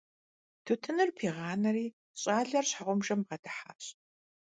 Тутыныр 0.65 1.09
пигъанэри, 1.17 1.85
щIалэр 2.21 2.65
щхьэгъубжэм 2.69 3.19
бгъэдыхьащ. 3.25 3.83